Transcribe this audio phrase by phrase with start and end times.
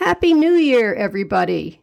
[0.00, 1.82] Happy New Year, everybody!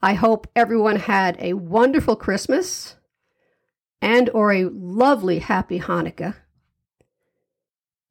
[0.00, 2.94] I hope everyone had a wonderful Christmas
[4.00, 6.36] and or a lovely happy Hanukkah.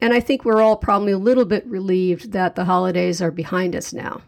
[0.01, 3.77] And I think we're all probably a little bit relieved that the holidays are behind
[3.77, 4.23] us now.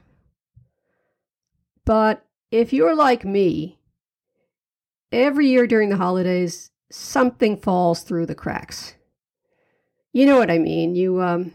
[1.83, 3.79] But if you're like me,
[5.11, 8.95] every year during the holidays, something falls through the cracks.
[10.13, 10.95] You know what I mean?
[10.95, 11.51] You um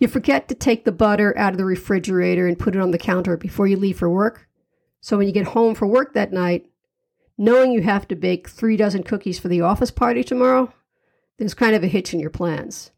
[0.00, 2.98] you forget to take the butter out of the refrigerator and put it on the
[2.98, 4.48] counter before you leave for work.
[5.00, 6.66] So when you get home for work that night,
[7.38, 10.72] knowing you have to bake three dozen cookies for the office party tomorrow,
[11.38, 12.90] there's kind of a hitch in your plans.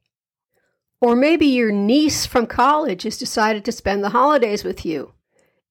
[1.00, 5.12] Or maybe your niece from college has decided to spend the holidays with you,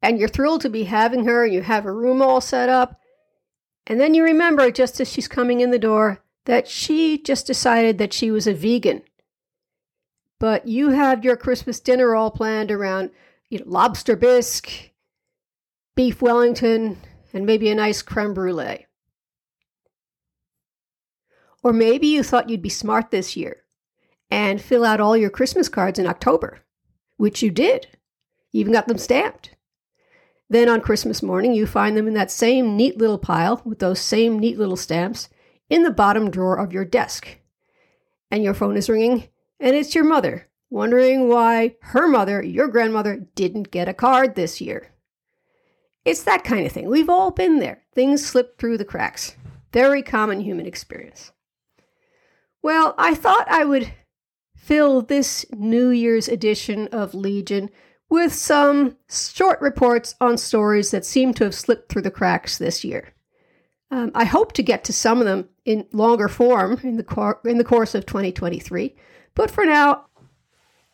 [0.01, 2.99] and you're thrilled to be having her, and you have a room all set up.
[3.87, 7.97] And then you remember, just as she's coming in the door, that she just decided
[7.97, 9.03] that she was a vegan
[10.41, 13.11] but you have your Christmas dinner all planned around
[13.51, 14.89] you know, lobster bisque,
[15.95, 16.97] beef Wellington,
[17.31, 18.87] and maybe a nice creme brulee.
[21.61, 23.57] Or maybe you thought you'd be smart this year
[24.31, 26.61] and fill out all your Christmas cards in October,
[27.17, 27.89] which you did.
[28.51, 29.51] You even got them stamped.
[30.49, 33.99] Then on Christmas morning, you find them in that same neat little pile with those
[33.99, 35.29] same neat little stamps
[35.69, 37.37] in the bottom drawer of your desk.
[38.31, 39.27] And your phone is ringing
[39.61, 44.59] and it's your mother, wondering why her mother, your grandmother, didn't get a card this
[44.59, 44.91] year.
[46.03, 46.89] It's that kind of thing.
[46.89, 47.83] We've all been there.
[47.93, 49.35] Things slip through the cracks.
[49.71, 51.31] Very common human experience.
[52.63, 53.93] Well, I thought I would
[54.55, 57.69] fill this New Year's edition of Legion
[58.09, 62.83] with some short reports on stories that seem to have slipped through the cracks this
[62.83, 63.13] year.
[63.89, 67.41] Um, I hope to get to some of them in longer form in the, cor-
[67.45, 68.95] in the course of 2023.
[69.35, 70.05] But for now,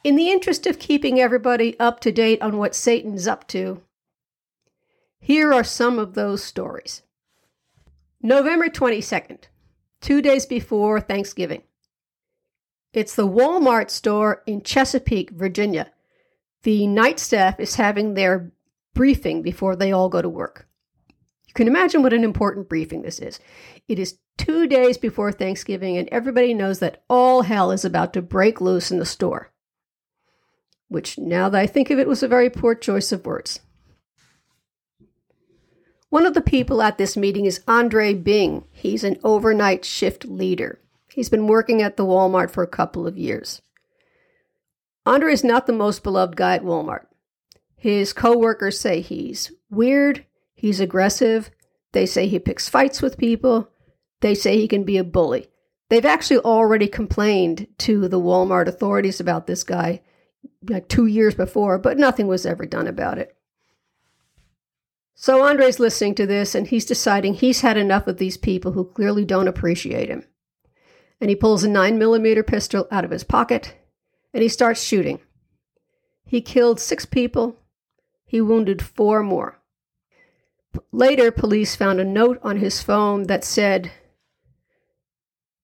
[0.03, 3.81] in the interest of keeping everybody up to date on what Satan's up to,
[5.19, 7.01] here are some of those stories.
[8.21, 9.45] November 22nd,
[10.01, 11.63] two days before Thanksgiving.
[12.93, 15.91] It's the Walmart store in Chesapeake, Virginia.
[16.63, 18.51] The night staff is having their
[18.93, 20.66] briefing before they all go to work.
[21.57, 23.39] Can imagine what an important briefing this is.
[23.87, 28.21] It is two days before Thanksgiving, and everybody knows that all hell is about to
[28.21, 29.51] break loose in the store.
[30.87, 33.61] Which, now that I think of it, was a very poor choice of words.
[36.09, 38.65] One of the people at this meeting is Andre Bing.
[38.71, 40.79] He's an overnight shift leader.
[41.09, 43.63] He's been working at the Walmart for a couple of years.
[45.07, 47.07] Andre is not the most beloved guy at Walmart.
[47.75, 50.23] His coworkers say he's weird,
[50.57, 51.49] he's aggressive,
[51.93, 53.69] they say he picks fights with people,
[54.19, 55.47] they say he can be a bully.
[55.89, 60.01] They've actually already complained to the Walmart authorities about this guy
[60.67, 63.37] like two years before, but nothing was ever done about it.
[65.15, 68.85] So Andre's listening to this and he's deciding he's had enough of these people who
[68.85, 70.25] clearly don't appreciate him.
[71.19, 73.75] And he pulls a 9mm pistol out of his pocket
[74.33, 75.19] and he starts shooting.
[76.25, 77.57] He killed six people,
[78.25, 79.59] he wounded four more.
[80.91, 83.91] Later, police found a note on his phone that said,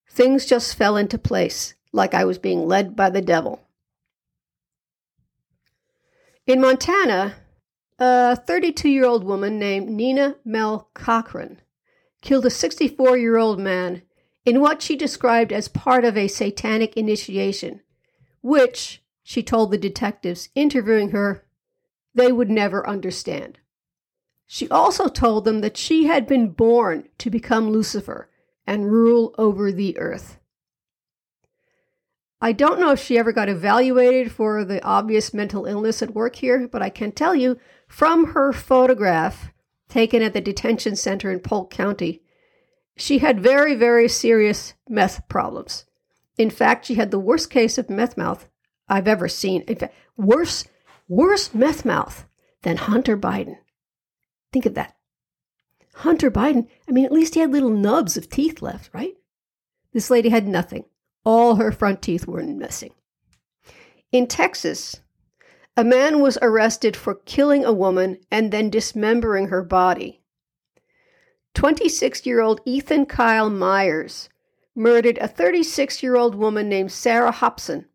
[0.09, 3.61] Things just fell into place, like I was being led by the devil.
[6.45, 7.35] In Montana,
[7.97, 11.61] a 32 year old woman named Nina Mel Cochran
[12.21, 14.01] killed a 64 year old man
[14.45, 17.81] in what she described as part of a satanic initiation,
[18.41, 21.45] which, she told the detectives interviewing her,
[22.13, 23.59] they would never understand.
[24.53, 28.29] She also told them that she had been born to become Lucifer
[28.67, 30.37] and rule over the earth.
[32.39, 36.35] I don't know if she ever got evaluated for the obvious mental illness at work
[36.35, 37.57] here, but I can tell you
[37.87, 39.51] from her photograph
[39.89, 42.21] taken at the detention center in Polk County,
[42.95, 45.85] she had very, very serious meth problems.
[46.37, 48.47] In fact, she had the worst case of meth mouth
[48.87, 49.63] I've ever seen.
[49.63, 50.65] In fact, worse,
[51.07, 52.27] worse meth mouth
[52.61, 53.57] than Hunter Biden.
[54.53, 54.95] Think of that.
[55.95, 59.15] Hunter Biden, I mean, at least he had little nubs of teeth left, right?
[59.91, 60.85] This lady had nothing.
[61.25, 62.93] All her front teeth were missing.
[64.11, 65.01] In Texas,
[65.75, 70.21] a man was arrested for killing a woman and then dismembering her body.
[71.55, 74.29] 26 year old Ethan Kyle Myers
[74.75, 77.85] murdered a 36 year old woman named Sarah Hobson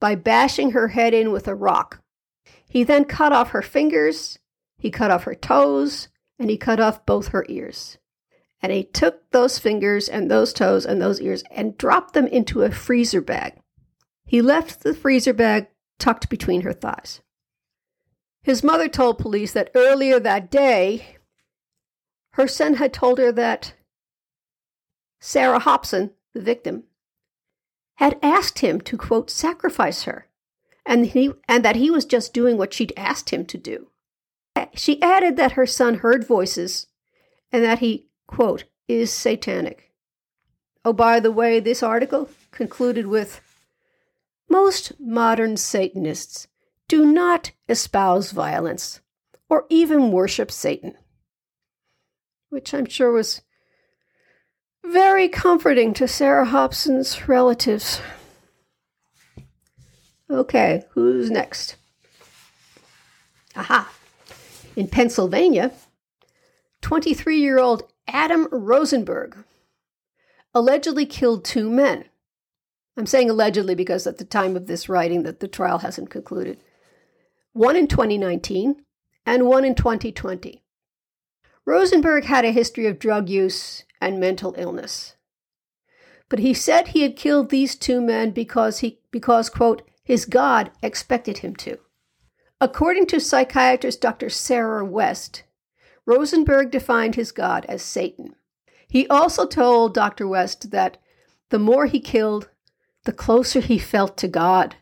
[0.00, 2.02] by bashing her head in with a rock.
[2.68, 4.38] He then cut off her fingers,
[4.82, 6.08] he cut off her toes,
[6.40, 7.98] and he cut off both her ears.
[8.60, 12.62] And he took those fingers and those toes and those ears and dropped them into
[12.62, 13.60] a freezer bag.
[14.26, 15.68] He left the freezer bag
[16.00, 17.20] tucked between her thighs.
[18.42, 21.18] His mother told police that earlier that day,
[22.32, 23.74] her son had told her that
[25.20, 26.82] Sarah Hobson, the victim,
[27.98, 30.26] had asked him to, quote, sacrifice her,
[30.84, 33.91] and, he, and that he was just doing what she'd asked him to do.
[34.74, 36.86] She added that her son heard voices
[37.50, 39.92] and that he, quote, is satanic.
[40.84, 43.40] Oh, by the way, this article concluded with
[44.48, 46.48] Most modern Satanists
[46.88, 49.00] do not espouse violence
[49.48, 50.94] or even worship Satan,
[52.48, 53.42] which I'm sure was
[54.84, 58.00] very comforting to Sarah Hobson's relatives.
[60.28, 61.76] Okay, who's next?
[63.54, 63.90] Aha.
[64.74, 65.72] In Pennsylvania,
[66.80, 69.44] 23 year old Adam Rosenberg
[70.54, 72.06] allegedly killed two men.
[72.96, 76.58] I'm saying allegedly because at the time of this writing that the trial hasn't concluded.
[77.52, 78.82] One in 2019
[79.26, 80.62] and one in 2020.
[81.64, 85.16] Rosenberg had a history of drug use and mental illness.
[86.28, 90.70] But he said he had killed these two men because he because quote his God
[90.82, 91.78] expected him to.
[92.62, 94.30] According to psychiatrist Dr.
[94.30, 95.42] Sarah West,
[96.06, 98.36] Rosenberg defined his God as Satan.
[98.86, 100.28] He also told Dr.
[100.28, 100.98] West that
[101.48, 102.50] the more he killed,
[103.02, 104.76] the closer he felt to God.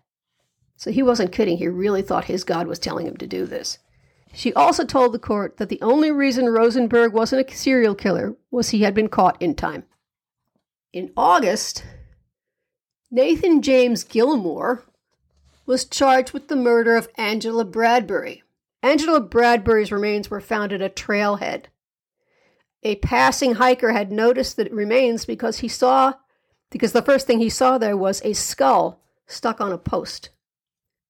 [0.76, 3.78] So he wasn't kidding, he really thought his God was telling him to do this.
[4.34, 8.68] She also told the court that the only reason Rosenberg wasn't a serial killer was
[8.68, 9.84] he had been caught in time.
[10.92, 11.82] In August,
[13.10, 14.84] Nathan James Gilmore
[15.66, 18.42] was charged with the murder of Angela Bradbury.
[18.82, 21.66] Angela Bradbury's remains were found at a trailhead.
[22.82, 26.14] A passing hiker had noticed the remains because he saw,
[26.70, 30.30] because the first thing he saw there was a skull stuck on a post.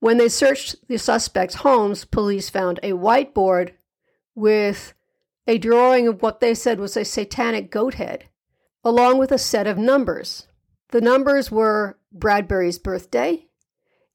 [0.00, 3.72] When they searched the suspect's homes, police found a whiteboard
[4.34, 4.94] with
[5.46, 8.24] a drawing of what they said was a satanic goat head,
[8.82, 10.46] along with a set of numbers.
[10.88, 13.46] The numbers were Bradbury's birthday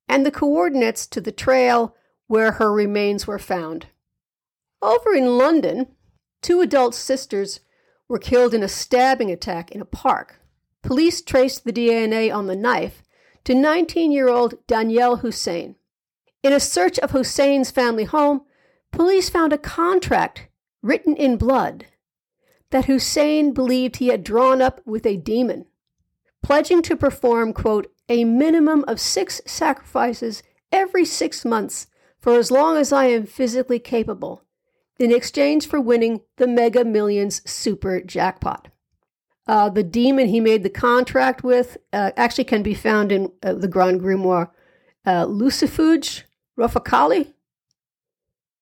[0.07, 1.95] and the coordinates to the trail
[2.27, 3.87] where her remains were found.
[4.81, 5.87] Over in London,
[6.41, 7.59] two adult sisters
[8.07, 10.39] were killed in a stabbing attack in a park.
[10.81, 13.01] Police traced the DNA on the knife
[13.43, 15.75] to 19 year old Danyal Hussein.
[16.43, 18.41] In a search of Hussein's family home,
[18.91, 20.47] police found a contract
[20.83, 21.87] written in blood
[22.69, 25.65] that Hussein believed he had drawn up with a demon,
[26.43, 31.87] pledging to perform, quote, a minimum of six sacrifices every six months
[32.19, 34.43] for as long as I am physically capable,
[34.97, 38.69] in exchange for winning the Mega Millions super jackpot.
[39.47, 43.53] Uh, the demon he made the contract with uh, actually can be found in uh,
[43.53, 44.49] the Grand Grimoire.
[45.05, 46.23] Uh, Lucifuge
[46.57, 47.33] Rofocale.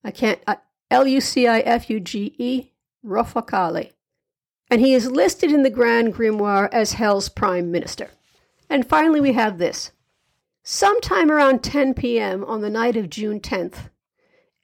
[0.04, 0.42] I can't.
[0.45, 0.56] Uh,
[0.92, 2.72] L U C I F U G E
[3.06, 3.92] Rofocale.
[4.69, 8.12] And he is listed in the Grand Grimoire as Hell's Prime Minister.
[8.73, 9.92] And finally, we have this
[10.63, 12.44] Sometime around 10 p.m.
[12.44, 13.92] on the night of June 10th,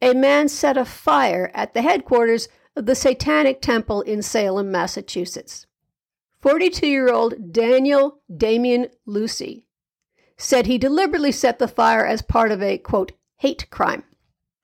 [0.02, 5.68] a man set a fire at the headquarters of the Satanic Temple in Salem, Massachusetts.
[6.42, 9.68] 42 year old Daniel Damien Lucey
[10.38, 14.04] said he deliberately set the fire as part of a, quote, hate crime.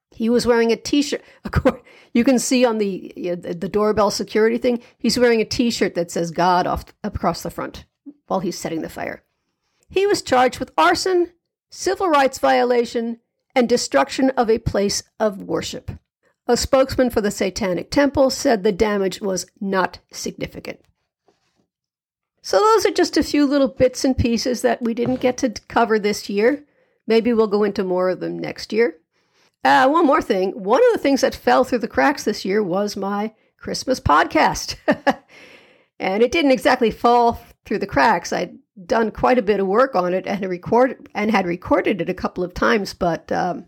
[0.09, 1.21] He was wearing a t shirt.
[2.13, 6.09] You can see on the, the doorbell security thing, he's wearing a t shirt that
[6.09, 7.85] says God off across the front
[8.25, 9.25] while he's setting the fire.
[9.95, 11.31] He was charged with arson,
[11.71, 13.21] civil rights violation,
[13.55, 15.89] and destruction of a place of worship.
[16.47, 20.81] A spokesman for the Satanic Temple said the damage was not significant.
[22.41, 25.53] So, those are just a few little bits and pieces that we didn't get to
[25.69, 26.65] cover this year.
[27.07, 28.97] Maybe we'll go into more of them next year.
[29.63, 30.51] Uh, one more thing.
[30.61, 34.75] One of the things that fell through the cracks this year was my Christmas podcast.
[36.01, 38.31] and it didn't exactly fall through the cracks.
[38.31, 42.01] I'd done quite a bit of work on it and had recorded and had recorded
[42.01, 43.65] it a couple of times, but um,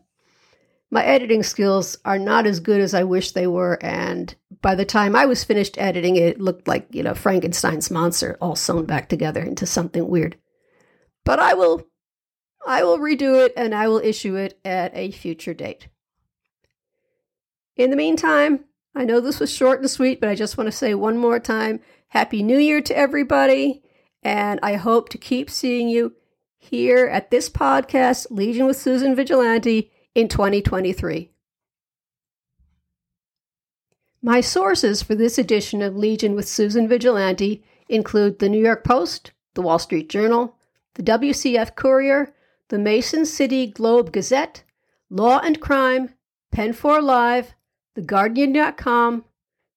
[0.91, 3.77] my editing skills are not as good as I wish they were.
[3.81, 8.37] And by the time I was finished editing it, looked like you know Frankenstein's monster
[8.41, 10.37] all sewn back together into something weird.
[11.25, 11.85] But I will,
[12.65, 15.89] I will redo it and I will issue it at a future date.
[17.75, 20.75] In the meantime, I know this was short and sweet, but I just want to
[20.75, 23.83] say one more time Happy New Year to everybody.
[24.23, 26.13] And I hope to keep seeing you
[26.57, 31.29] here at this podcast, Legion with Susan Vigilante, in 2023.
[34.21, 39.31] My sources for this edition of Legion with Susan Vigilante include the New York Post,
[39.53, 40.57] the Wall Street Journal,
[40.95, 42.33] the WCF Courier,
[42.69, 44.63] the Mason City Globe Gazette,
[45.09, 46.15] Law and Crime,
[46.51, 47.53] Pen 4 Live,
[47.95, 49.23] TheGuardian.com,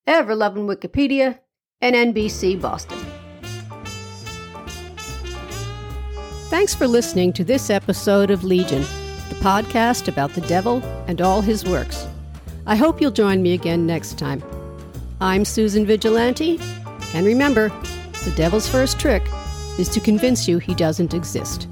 [0.07, 1.39] Ever Loving Wikipedia,
[1.81, 3.00] and NBC Boston.
[6.51, 8.83] Thanks for listening to this episode of Legion,
[9.29, 12.09] the podcast about the devil and all his works.
[12.67, 14.43] I hope you'll join me again next time.
[15.21, 16.59] I'm Susan Vigilante,
[17.15, 17.69] and remember,
[18.25, 19.23] the devil's first trick
[19.79, 21.69] is to convince you he doesn't exist.